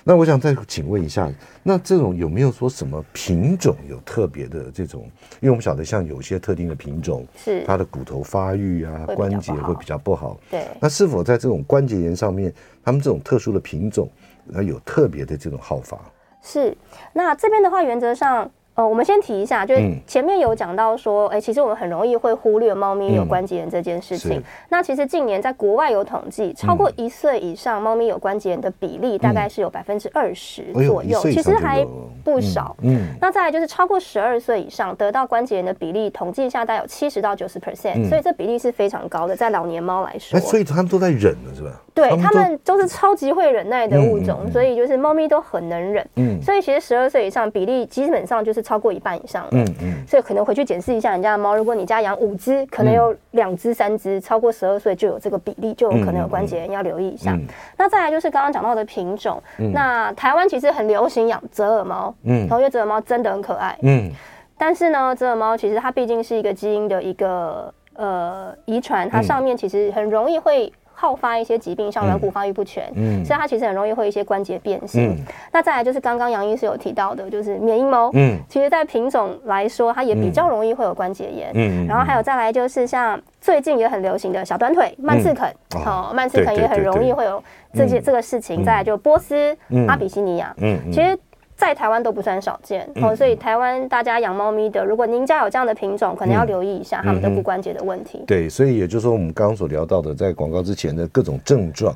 [0.08, 1.28] 那我想再请问一下，
[1.64, 5.02] 那这种有没有说什么品种有特别的这种？
[5.40, 10.40] 因为我们晓得像有些特定的品种，是它的骨头发育啊，关节会比较不好。
[10.52, 10.68] 对。
[10.80, 14.08] 那是否在这种关节炎上面，他们这种特殊的品种，
[14.46, 16.00] 那有特别的这种好法？
[16.44, 16.78] 是。
[17.12, 18.52] 那这边的话，原则上。
[18.76, 24.38] 呃，我们先提一下，就是前面有讲到说，哎、嗯欸，其实我们很容易会忽略猫咪有关节炎这件事情。
[24.38, 31.86] 嗯、那其实近年在国外有统计，超过一岁以上猫咪有关节炎的比例大概是有百分之二十左右，嗯、其实还
[32.22, 32.76] 不少。
[32.82, 40.38] 嗯，嗯那再来就是超过十二岁以上得到关节炎的比例，统计一下大概有七十到九十 percent，所以这比例是非常高的，在老年猫来说。
[40.38, 41.72] 哎所以他们都在忍了，是吧？
[41.94, 46.06] 对，他们都是超级会忍耐的物种，嗯、所以就是猫咪都很能忍。
[46.18, 49.46] 嗯，所以其实十二岁以上比例基本上就是超过一半以上。
[49.52, 57.32] 嗯嗯，所以可能回去检视一下人家的猫，如果你家养五只，可能有两只、三只超过十二岁就有这个比例，就有可能有关节炎，要留意一下。
[57.34, 57.46] 嗯、
[57.78, 64.12] 那再来就是刚刚讲到的品种，嗯、那台湾其实很流行养折耳猫，嗯，因为折耳猫真的很可爱，嗯，
[64.58, 70.74] 但是呢，折耳猫其实它毕竟是一个基因的一个呃遗传，它上面其实很容易会。
[70.96, 75.10] 好发一些疾病，像软骨发育不全，嗯，所以它其实很容易会一些关节变形。
[75.12, 75.18] 嗯、
[75.52, 85.54] 那再来就是刚刚杨医师有提到的，就是缅因猫，嗯，其实，在品种来说，它也比较容易会有关节炎，嗯，然后还有再来就是像最近也很流行的小短腿曼赤肯，
[85.84, 88.64] 好，曼赤肯也很容易会有这些这个事情。
[88.64, 89.56] 再来就波斯
[89.88, 91.18] 阿比西尼亚，嗯，其实。
[91.56, 98.22] 在台湾都不算少见，哦，所以台湾大家养猫咪的，如果您家有这样的品种，可能要留意一下它们的骨关节的问题。
[98.28, 101.96] 对，所以也就是说，我们刚刚所聊到的，在广告之前的各种症状，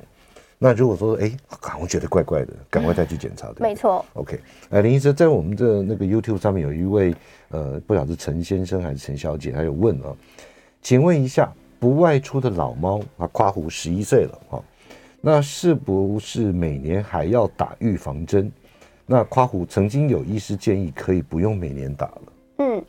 [0.57, 1.29] 那如果说，哎，
[1.81, 3.55] 我觉得怪怪的，赶快再去检查的。
[3.59, 4.03] 没错。
[4.13, 7.13] OK，哎，林医生，在我们的那个 YouTube 上面有一位，
[7.49, 10.15] 呃，不晓得是陈先生还是陈小姐，还有问啊，
[10.81, 14.63] 请问一下，不外出的老猫啊，夸虎十一岁了啊，
[15.19, 18.49] 那是不是每年还要打预防针？
[19.09, 22.21] 那夸虎曾经有医师建议可以不用每年打了。
[22.59, 22.83] 嗯，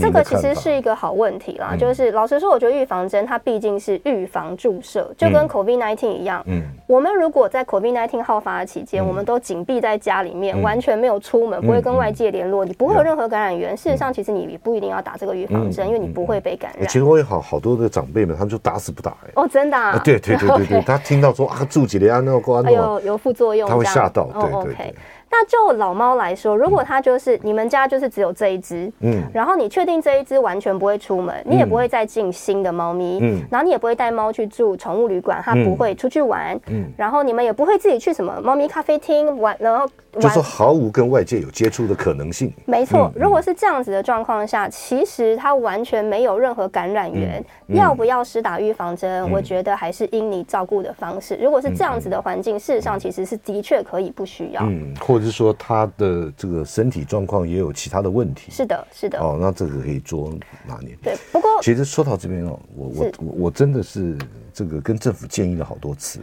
[0.00, 1.68] 这个其实是一个好问题啦。
[1.70, 6.42] 嗯、就是老实说，我觉得预防针它毕竟是预防注射，就跟 COVID-19 一样。
[6.46, 13.74] 嗯，我们如果在 COVID-19 好发的期间，嗯、我们都紧闭在家里面，嗯、完全没有出门，不会跟外界联络，嗯、你不会有任何感染源。
[13.74, 16.88] 嗯、事实上，其实你也不一定要打这个预防针，嗯、因为你不会被感染。
[16.88, 19.32] 其实我有好好多的长辈们，他们就打死不打哎、欸。
[19.36, 20.02] 哦，真的、啊啊？
[20.02, 24.24] 对对对对对， 他听到说啊，注几年啊，那个关有有副作用，他会吓到。
[24.32, 24.74] 对对对。
[24.74, 24.94] Okay
[25.30, 39.86] 那就老猫来说，如果它就是你们家就是只有这一只，嗯，然后你确定这一只完全不会出门，你也不会再进新的猫咪，嗯，然后你也不会带猫去住宠物旅馆，它不会出去玩，嗯，然后你们也不会自己去什么猫咪咖啡厅玩，然后
[40.18, 42.50] 就是毫无跟外界有接触的可能性。
[42.64, 49.30] 没错，如果是这样子的状况下，其实它完全没有任何感染源，要不要施打预防针？
[49.30, 51.36] 我觉得还是因你照顾的方式。
[51.42, 58.50] 如果是这样子的环境，事实上其实是的确可以不需要，嗯，或者是说他的这个身体状况也有其他的问题。
[58.50, 59.18] 是的，是的。
[59.18, 60.32] 哦，那这个可以做
[60.66, 60.96] 拿捏？
[61.02, 64.16] 对，不过其实说到这边哦，我我我我真的是
[64.52, 66.20] 这个跟政府建议了好多次，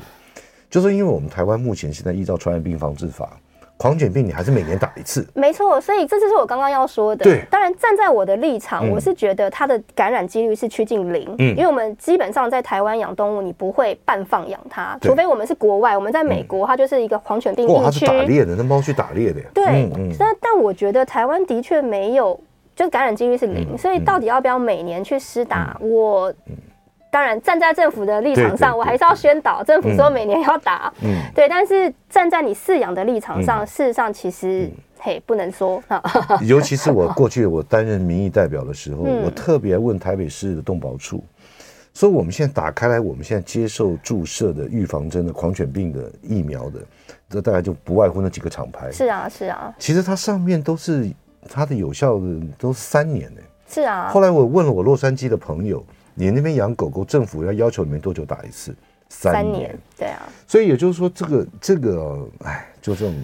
[0.69, 3.39] 就是因为我们台湾目前现在依照传染病防治法。
[3.77, 7.23] 狂犬病你还是每年打一次，没错，所以这就是我刚刚要说的。
[7.23, 11.27] 对，当然站在我的立场，我是觉得它的感染几率是趋近零。
[11.39, 17.73] 嗯，因为我们基本上在台湾养动物，你不会半放养它，除非我们是国外，我们在美国，它就是一个狂犬病疫区。
[17.73, 19.47] 哇，它是打猎的，那猫去打猎的呀。
[19.53, 22.39] 对，但但我觉得台湾的确没有，
[22.75, 26.33] 就是感染几率是零，所以到底要不要每年去施打，我。
[27.13, 30.91] 当然，站在政府的立场上，我还是要宣导政府说每年要打。
[31.03, 31.47] 嗯，对。
[31.47, 35.79] 但是站在你饲养的立场上，事实上其实嘿不能说。
[36.41, 41.23] 尤其是我过去我担任民意代表的时候，我特别问台北市的动保处，
[41.93, 46.79] 说我们现在打开来，我们现在接受注射的预防针的狂犬病的疫苗的，
[47.29, 48.91] 这大概就不外乎那几个厂牌。
[48.91, 49.71] 是啊，是啊。
[49.77, 51.07] 其实它上面都是
[51.47, 52.25] 它的有效的
[52.57, 53.41] 都是三年呢。
[53.69, 54.09] 是啊。
[54.11, 55.85] 后来我问了我洛杉矶的朋友。
[56.13, 58.75] 你那边养狗狗，政府要要求你们多久打一次？
[59.09, 60.27] 三年，对啊。
[60.47, 63.15] 所以也就是说，这个这个，哎，就这种，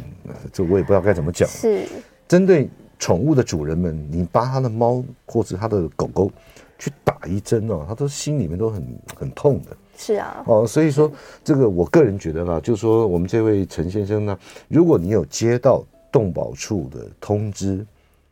[0.54, 1.49] 这我也不知道该怎么讲。
[1.49, 1.84] 是
[2.28, 6.32] 针对宠物的主人们，你把他的猫或者他的狗狗
[6.78, 9.78] 去打一针哦，他都心里面都很很痛的。
[9.97, 10.43] 是啊。
[10.45, 11.12] 哦，所以说
[11.43, 17.84] 这个，我个人觉得啦，就是说我们这位陈先生呢，如果你有接到动保处的通知，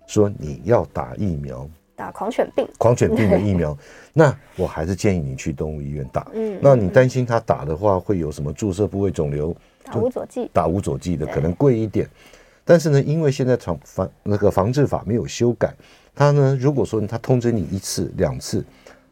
[0.06, 1.68] 说你要打疫苗，
[1.98, 3.76] 打狂犬病，狂犬病的疫苗，
[4.14, 6.28] 那我还是建议你去动物医院打。
[6.34, 9.54] 嗯，那你担心他打的话会有什么注射部位肿瘤？
[9.84, 12.08] 打无佐剂，打无佐剂的可能贵一点，
[12.64, 15.74] 但是呢，因为现在防防那个防治法没有修改，
[16.14, 18.64] 他呢，如果说他通知你一次两次，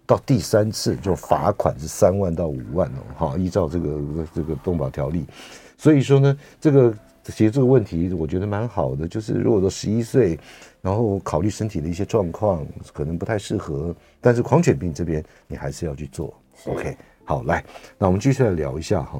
[0.05, 3.99] 到第三次就罚款是三万到五万哦，哈，依照这个
[4.35, 5.25] 这个动保条例，
[5.75, 6.93] 所以说呢，这个。
[7.31, 10.39] 其实这个问题我觉得蛮好的，就是如果说十一岁，
[10.81, 16.33] 然后考虑身体的一些状况，可能不太适合，但是狂犬病这边你还是要去做。
[16.67, 17.63] OK，好，来，
[17.97, 19.19] 那我们继续来聊一下哈。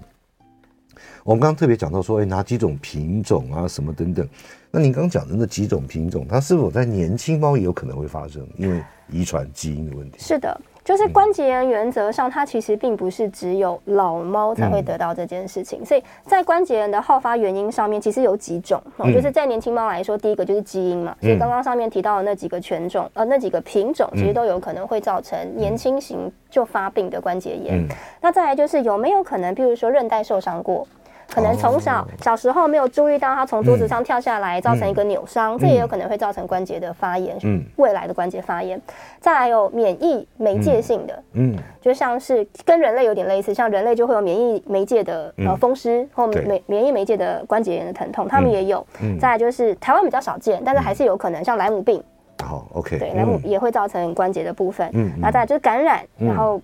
[1.23, 4.27] 我们刚刚特别讲到说，哎，哪几种品种啊，什么等等。
[4.71, 8.47] 那您刚刚讲的那几种品种，它是否在年轻猫也有可能会发生？
[8.57, 10.17] 因为遗传基因的问题。
[10.19, 10.61] 是的。
[10.85, 18.79] 就是关节炎，原则上它其实并不是只有老猫才会得到这件事情，所以在关节炎的好发原因上面，其实有几种。
[19.11, 27.83] 就是在年轻猫来说，第一个就是基因嘛，所以刚刚上面提到的那几个犬种，呃，那几个品种，其实都有可能会造成年轻型就发病的关节炎。
[28.21, 30.87] 那再来就是有没有可能，譬如说韧带受伤过？
[31.27, 38.79] 可能从小小时候没有注意到，他从桌子上跳下来，造成一个扭伤，这也有可能会造成关节的发炎，嗯，未来的关节发炎。
[39.19, 48.85] 再来有免疫媒介性的，嗯，就像是跟人类有点类似，像人类就会有免疫媒介的呃风湿或免免疫媒介的关节炎的疼痛，他们也有。
[49.19, 52.01] 再来就是台湾比较少见，但是还是有可能像莱姆病，
[52.41, 54.89] 好，OK，对，莱姆也会造成关节的部分。
[54.93, 56.61] 嗯，那再来就是感染，然后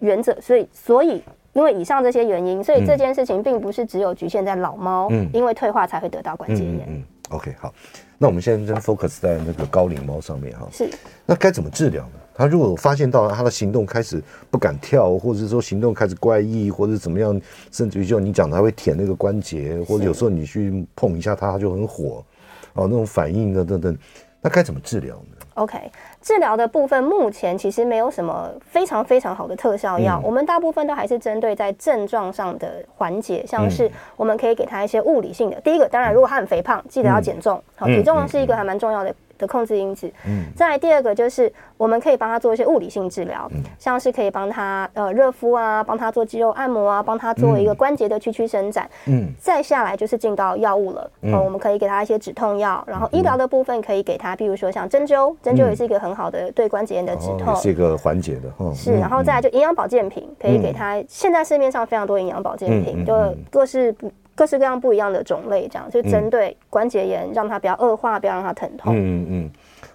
[0.00, 1.22] 原则，所以所以。
[1.54, 6.80] 因为以上这些原因，所以这件事情并不是只有局限在老猫，嗯，因为退化才会得到关节炎。
[6.88, 7.72] 嗯，嗯，OK，好，
[8.18, 10.68] 那我们现在先 focus 在那个高龄猫上面哈。
[10.70, 10.90] 是。
[11.24, 12.10] 那该怎么治疗呢？
[12.36, 17.40] 他如果发现到他的行动开始不敢跳，或者是说行动开始怪异，或者怎么样，
[17.70, 22.24] 甚至于就你讲他会舔那个关节，或者有时候你去碰一下它，它就很火，
[22.72, 23.96] 哦，那种反应的等等，
[24.40, 25.78] 那该怎么治疗呢？OK，
[26.24, 35.60] 治疗的部分目前其实没有什么非常非常好的特效药，嗯、我们大部分都还是针对在症状上的缓解，像是我们可以给他一些物理性的。
[35.60, 39.14] 第一个，当然如果他很肥胖，记得要减重，好，体重是一个还蛮重要的。
[39.38, 63.14] 的控制因子，嗯，再来第二个就是我们可以帮他做一些物理性治疗，嗯，像是可以帮他呃热敷啊，帮他做肌肉按摩啊，帮他做一个关节的屈曲伸展，嗯，再下来就是进到药物了，嗯，我们可以给他一些止痛药，然后医疗的部分可以给他，比如说像针灸，针灸也是一个很好的对关节炎的止痛，是一个缓解的，哦，是，然后再来就营养保健品，可以给他，现在市面上非常多营养保健品，就
[63.50, 64.10] 各式不。
[64.34, 68.94] 各式各样不一样的种类，这样就针对关节炎，让它不要恶化，不要让它疼痛。
[68.96, 69.50] 嗯嗯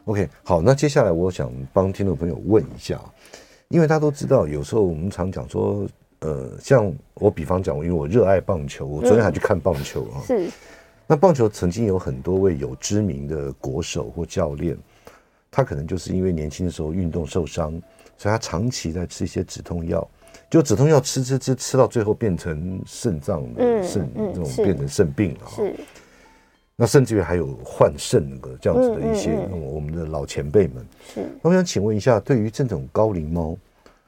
[0.06, 3.00] OK，好，那接下来我想帮听众朋友问一下，
[3.68, 5.86] 因为大家都知道，有时候我们常讲说，
[6.20, 10.24] 呃，像我比方讲，因为我热爱棒球，我昨天还去看棒球啊。
[10.26, 10.50] 是。
[11.06, 14.78] 那棒球曾经有很多位有知名的国手或教练，
[15.52, 17.72] 他可能就是因为年轻的时候运动受伤，
[18.18, 20.08] 所以他长期在吃一些止痛药。
[20.50, 25.48] 就止痛药吃吃吃吃到最后变成肾脏的肾这种变成肾病了。
[25.56, 25.76] 是。
[26.76, 30.86] 那甚至于还有换肾那个这样子的一些我们的老前辈们。
[31.14, 31.22] 是。
[31.42, 33.56] 那我想请问一下，对于这种高龄猫，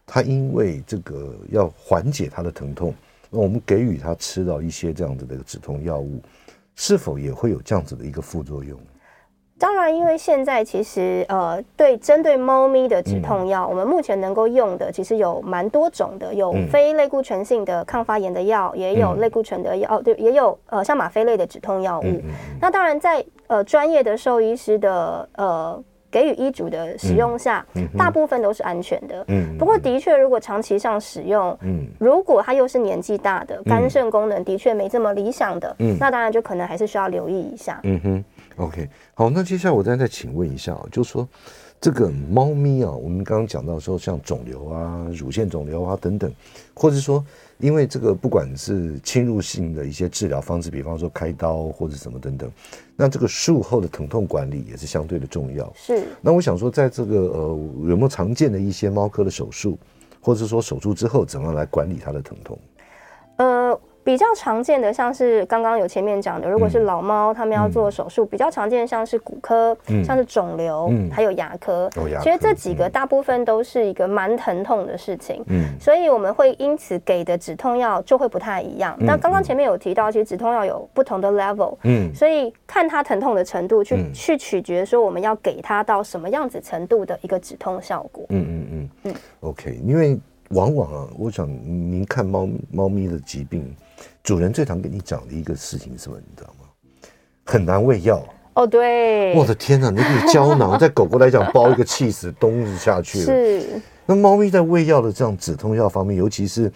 [0.06, 2.94] 它因为这个要缓解它的疼痛，
[3.30, 6.22] 那我们给予它吃到一些这样子的止痛药物，
[6.76, 8.80] 是否也会有这样子的一个副作用？
[9.62, 22.22] 当然，因为现在其实呃，对针对猫咪的止痛药，嗯、我们目前能够用的其实有蛮多种的，有非类固醇性的抗发炎的药，也有类固醇的药，哦，对，也有呃像吗啡类的止痛药物。
[22.60, 29.24] 那当然在，在呃专业的兽医师的呃给予医嘱的使用下，嗯嗯、大部分都是安全的。
[29.28, 29.58] 嗯。
[29.58, 37.80] 不过，的确，如果长期上使用，嗯，如果他又是年纪大的，肝肾功能的确没这么理想的，嗯，那当然就可能还是需要留意一下。
[37.84, 38.26] 嗯哼。
[38.58, 41.28] OK，好，那接下来我再再请问一下啊，就是说
[41.80, 46.32] 这个猫咪啊，我们刚刚讲到说像肿瘤啊、乳腺肿瘤啊等等，
[46.74, 47.26] 或者说
[47.58, 52.52] 因为这个不管是侵入性的一些治疗方式，比方说开刀或者什么等等，
[52.96, 55.72] 那这个术后的疼痛管理也是相对的重要。
[55.76, 56.04] 是。
[56.22, 57.48] 那我想说，在这个呃
[57.88, 59.80] 有没有常见的一些猫科的手术，
[60.20, 62.60] 或者说手术之后怎么样来管理它的疼痛？
[63.38, 63.80] 呃。
[64.04, 71.90] 比较常见的，像是刚刚有前面讲的，如果是老猫，他们要做手术，比较常见像是骨科，像是肿瘤，还有牙科。
[72.22, 75.44] 其实这几个大部分都是一个蛮疼痛的事情，
[75.80, 78.96] 所以我们会因此给的止痛药就会不太一样。
[79.00, 81.76] 那刚刚前面有提到，其实止痛药有不同的 level，
[82.14, 88.26] 所以看它疼痛的程度，去去取决说我们要给它到什么样子程度的一个止痛效果。
[88.30, 88.90] 嗯嗯嗯。
[89.04, 93.72] 嗯，OK，因为往往啊，我想您看猫猫咪的疾病。
[94.24, 96.18] 主人最常跟你讲的一个事情是什么？
[96.18, 96.68] 你知道吗？
[97.44, 103.26] 很难喂药哦，对，我的天哪，那个胶囊在狗狗来讲包一个气死冬日下去了。
[103.26, 103.82] 是。
[104.06, 106.72] 那猫咪在喂药的这样止痛药方面，尤其是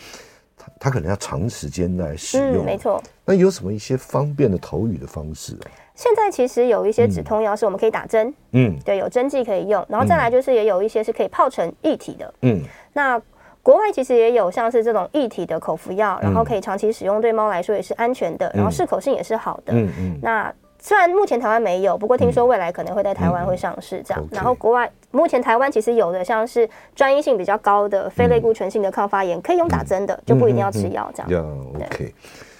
[0.58, 3.02] 它它可能要长时间来使用，嗯、没错。
[3.26, 5.68] 那有什么一些方便的投语的方式啊？
[5.96, 9.86] 现在其实有一些止痛药是我们可以打针，嗯，对，有针剂可以用。
[9.88, 12.62] 然后再来就是也有一些是可以泡成液体的，嗯。
[12.94, 13.22] 那
[13.66, 20.20] 国外其实也有像是这种一体的口服药，然后可以长期使用，对猫来说也是安全的，然后适口性也是好的，嗯嗯。
[20.22, 24.24] 那虽然目前台湾没有，不过听说未来可能会在台湾会上市这样。
[24.30, 31.44] 然后国外目前台湾其实有的像是专一性比较高的非类固醇性的抗发炎，可以用打针的，就不一定要吃药这样。
[31.74, 32.14] OK。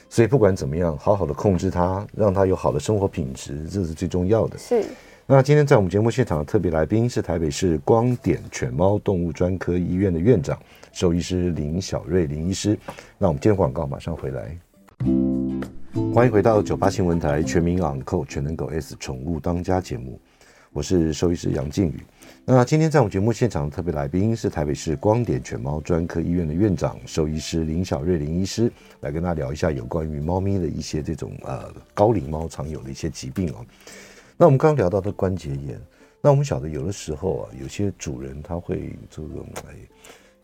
[0.10, 4.58] 所以不管怎么样，好好的控制它，让它有好的生活品质，这是最重要的。
[4.58, 4.84] 是。
[5.28, 10.56] 那今天在我们节目现场的特别来宾是台北市光点犬猫动物专科医院的院长、
[10.96, 12.80] 兽医师林小瑞林医师。
[13.18, 14.58] 那我们今天广告马上回来。
[16.14, 20.18] 欢迎回到九八新闻台《全民昂扣全能狗 S 宠物当家》节目，
[20.72, 22.00] 我是兽医师杨靖宇。
[22.46, 28.72] 那今天在我们节目现场的特别来宾是台北市光点犬猫专科医院的院长、兽医师林小瑞林医师，
[29.02, 33.66] 来跟大家聊一下有关于猫咪的一些这种呃高龄猫常有的一些疾病哦。
[34.38, 35.78] 那我们刚刚聊到的关节炎，
[36.22, 39.74] 那我们晓得有的时候啊，有些主人他会这个哎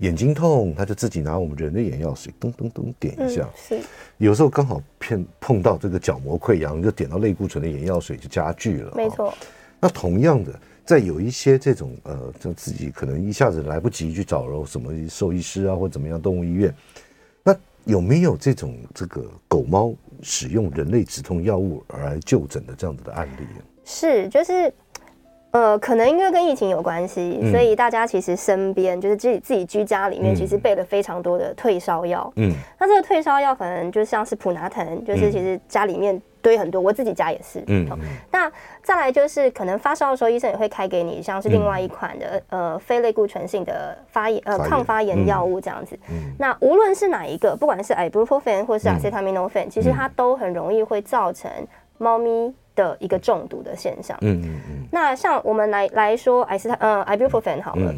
[0.01, 3.79] 眼睛痛，他就自己拿我们人的眼药水咚咚咚点一下，嗯、是
[4.17, 9.33] 有时候刚好碰碰到这个角膜溃疡，就点到类固醇的眼药水就加剧了，没错。
[9.79, 10.53] 那同样的。
[10.83, 16.73] 在有一些这种呃，就自己可能一下子来不及去找了什么兽医师啊，或怎么样动物医院，
[17.43, 23.45] 那有没有这种这个狗猫使用人类止痛药物而来就诊的这样子的案例？
[23.85, 24.73] 是，就是。
[25.51, 32.31] 呃，可能因为跟疫情有关系，嗯、所以大家其实身边就是自己自己居家里面，其实备了非常多的退烧药。
[32.37, 37.61] 嗯，那这个退烧药可能就像是普拿疼，就是其实家里面堆很多，我自己家也是。
[37.67, 37.85] 嗯，
[38.31, 38.49] 那
[38.81, 45.99] 再来就是可能发烧的时候，医生也会开给你，像是另外一款的、嗯、呃非类固醇性的发炎呃抗发炎药物这样子。
[46.09, 51.51] 嗯，那无论是哪一个，不管是 ibuprofen 或是 acetaminophen，、嗯、其实它都很容易会造成
[51.97, 52.53] 猫咪。
[52.75, 54.17] 的一个中毒的现象。
[54.21, 54.87] 嗯嗯嗯。
[54.91, 57.93] 那像我们来来说，艾司他呃，ibuprofen 好了。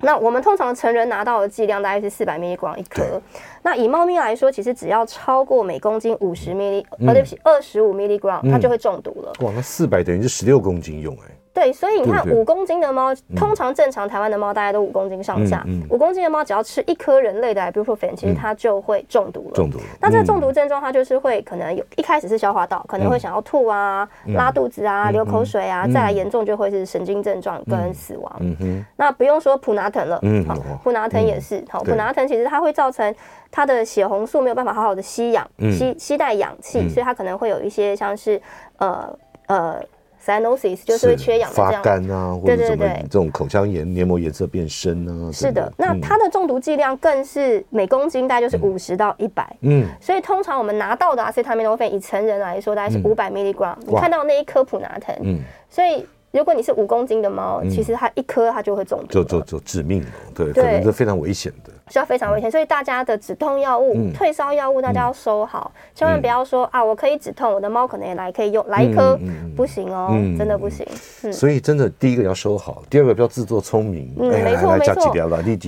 [0.00, 3.20] 那我们通常成人拿到的剂量大概是四百 milligram 一颗。
[3.62, 9.32] 那以猫咪来说，其实只要超过每公斤五十 milli，呃，对不起，二十五 milligram，它就会中毒了。
[9.40, 11.34] 哇，那四百等于是十六公斤用哎。
[11.58, 15.66] 对，所以你看，五公斤的猫，通常正常台湾的猫大概都五公斤上下。
[15.90, 19.54] 五公斤的猫只要吃一颗人类的 ibuprofen，其实它就会中毒了。
[19.54, 19.80] 中毒。
[20.00, 28.36] 那这个中毒症状，它就是会可能有一开始是消化道，可能会想要吐啊、拉肚子啊、流口水啊，再来严重就会是神经症状跟死亡。
[28.38, 28.84] 嗯哼。
[28.94, 30.54] 那不用说普拿疼了，嗯，好，
[30.84, 31.64] 普拿疼也是。
[31.68, 33.12] 好，普拿疼其实它会造成
[33.50, 38.40] 它的血红素没有办法好好的吸氧、吸吸带氧气，所以它可能会有一些像是
[38.76, 39.12] 呃
[39.48, 39.82] 呃。
[40.24, 45.32] Cyanosis 就是会缺氧的这样，发干啊，或者什么这种口腔炎、黏膜颜色变深啊。
[45.32, 49.56] 是的，那它的中毒剂量更是每公斤大概就是五十到一百。
[49.60, 53.74] 嗯，所以通常我们拿到的 acetaminophen 以成人来说大概是五百 milligram。
[53.86, 56.06] 你看到那一颗普拿疼，嗯，所以。
[56.30, 62.50] 如果你是五公斤的猫，其实它一颗它就会中毒，就就就致命了，对，可能是非常危险的，是要非常危险。
[62.50, 69.18] 所以大家的止痛药物、退烧药物，大家要收好，千万不要说啊，我可以止痛，我的猫可能也来可以用，来一颗
[69.56, 70.86] 不行哦，真的不行。
[71.32, 75.10] 所以真的第一个要收好，第二个不要自作聪明，嗯，没错没错，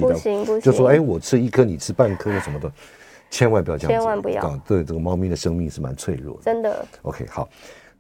[0.01, 2.71] 不行不行，就说哎，我吃一颗，你吃半颗什么的，
[3.31, 6.85] 千万不要这样，千万不要，对这个猫咪的生命是蛮脆弱的，真的。
[7.01, 7.49] OK，好。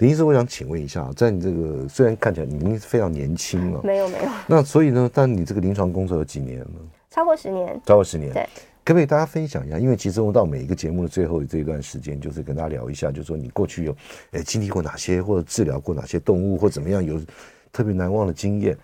[0.00, 6.66] 林医师，我想请问一下，在你这个虽然看起来你已经非常年轻了，没有没有，那所以呢，但你这个临床工作有几年了？
[7.10, 8.32] 超过十年，超过十年。
[8.32, 8.42] 对，
[8.82, 9.78] 可不可以大家分享一下？
[9.78, 13.94] 因为其实我到每一个节目的最后这一段时间，就是跟大家聊一下，就是说你过去有
[14.30, 17.20] 诶经历过哪些，或者治疗过哪些动物，或怎么样有
[17.70, 18.74] 特别难忘的经验，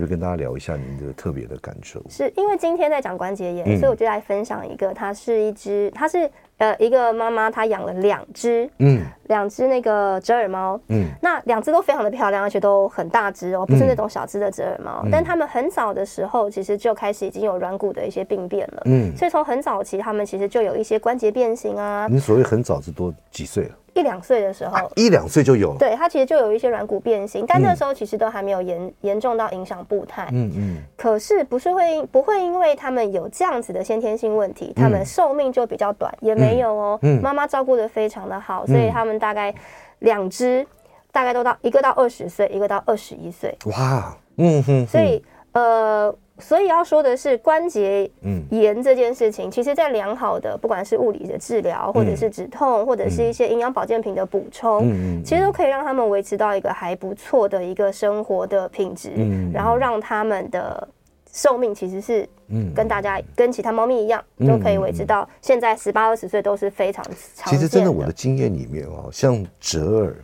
[0.00, 2.02] 不可以跟大家聊一下您的特别的感受？
[2.08, 6.30] 是因为今天在讲关节炎，嗯、所以我就来分享一个，它是一只，它是。
[6.56, 22.06] 呃，一个妈妈她养了两只，嗯，两只那个折耳猫，嗯，那两只都非常的漂亮，而且都很大只哦，不是那种小只的折耳猫，嗯、但它们很早的时候其实就开始已经有软骨的一些病变了，嗯，所以从很早期他们其实就有一些关节变形啊。
[22.08, 23.70] 你所谓很早是多几岁了？
[23.94, 30.28] 一两岁的时候，啊、一两岁就有，对，它其实就有一些软骨变形，但那时候其实都还没有严严重到影响步态。
[30.32, 30.82] 嗯嗯。
[30.96, 36.12] 可是不是会不会因为他们有这样子的先天性问题，他们寿命就比较短？
[36.20, 36.98] 嗯、也没有哦。
[37.02, 37.22] 嗯。
[37.22, 39.54] 妈妈照顾的非常的好，所以他们大概
[40.00, 40.66] 两只
[41.12, 43.56] 大概都到一个到二十岁，一个到二十一岁。
[43.66, 44.16] 哇。
[44.36, 44.86] 嗯哼。
[44.86, 46.14] 所以呃。
[46.40, 48.10] 所以要说的是关节
[48.50, 60.88] 炎这件事情，嗯、其实在良好的不管是物理的治疗，或者是止痛，嗯、或者是一些营养保健品的补充，嗯、其实都可以让他们维持到一个还不错的一个生活的品质，嗯、然后让他们的
[61.32, 62.28] 寿命其实是
[62.74, 67.04] 跟大家跟其他猫咪一样，嗯、都可以维持到现在十八二十岁都是非常
[67.36, 67.52] 长。
[67.52, 70.16] 其实真的，我的经验里面哦，像折耳。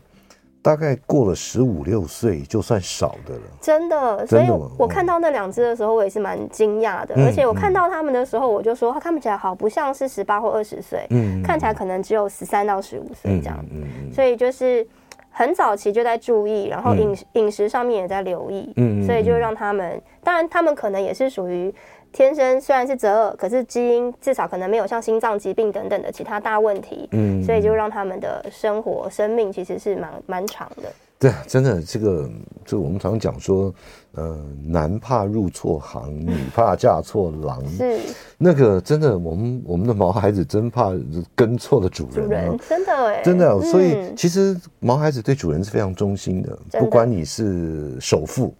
[0.62, 4.26] 大概过了十五六岁就算少的了，真的。
[4.26, 4.46] 所以
[4.78, 7.14] 我看到那两只的时候，我也是蛮惊讶的。
[7.16, 11.06] 而且我看到他们的时候，我就说，他看起来好不像是十八或二十岁，
[11.42, 13.64] 看起来可能只有十三到十五岁这样。
[14.12, 14.86] 所以就是
[15.30, 18.72] 很早期就在注意，然后饮饮食上面也在留意。
[19.06, 21.74] 所以就让他们，当然他们可能也是属于。
[22.12, 30.90] 天生虽然是折耳，可是基因至少可能没有像心脏疾病等等的其他大问题，嗯，所以就让他们的生活生命其实是蛮蛮长的。
[31.18, 32.26] 对，真的这个，
[32.64, 33.70] 就我们常讲说，
[34.14, 37.98] 呃，男怕入错行，女怕嫁错郎，是。
[38.38, 40.92] 那个真的，我们我们的毛孩子真怕
[41.34, 48.54] 跟错了主人，主人真的哎，真的，所以其实毛孩子对主人是非常忠心的，不管你是首富。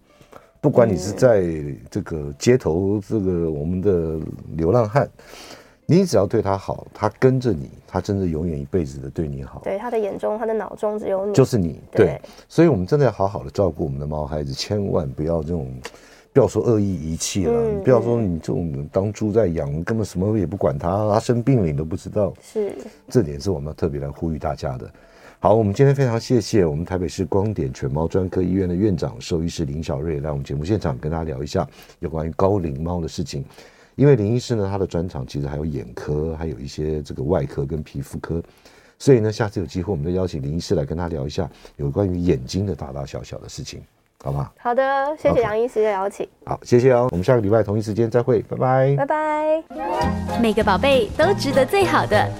[0.60, 1.42] 不管你是在
[1.90, 4.18] 这个街头，这个我们的
[4.56, 5.08] 流浪汉，
[5.86, 9.62] 你只要对他好，他跟着你，他真的永远一辈子的对你好。
[9.64, 11.80] 对，他的眼中，他的脑中只有你，就是你。
[11.90, 15.66] 对，对，所以我们真的要好好的照顾我们的猫孩子，千万不要这种，
[16.34, 22.34] 不要说恶意遗弃了，嗯、不要说你这种当猪在养，根本什么也不管他，他生病了你都不知道。
[22.42, 22.76] 是，
[23.08, 24.90] 这点是我们要特别来呼吁大家的。
[25.42, 31.66] 好，我们今天非常谢谢我们台北市光点犬猫专科医院的院长兽医师林小瑞来我们节目现场跟大家聊一下
[32.00, 33.42] 有关于高龄猫的事情。
[33.94, 38.42] 因为林医师呢，他的专长其实还有眼科，还有一些这个外科跟皮肤科，
[38.98, 43.80] 所以呢，下次有机会我们再邀请林医师来跟他聊一下有关于眼睛的大大小小的事情，
[44.22, 44.50] 好吗？
[44.58, 46.28] 好的，谢谢杨医师的邀请。
[46.44, 50.38] 好，谢谢哦，我们下个礼拜同一时间再会，拜拜，拜拜。
[50.38, 52.30] 每个宝贝都值得最好的。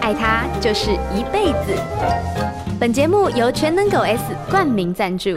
[0.00, 2.47] 爱他就是一辈子。
[2.80, 5.30] 本节目由全能狗 S 冠名赞助。